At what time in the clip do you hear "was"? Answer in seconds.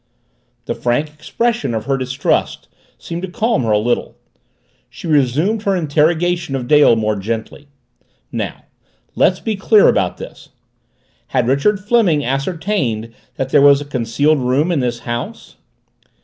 13.61-13.79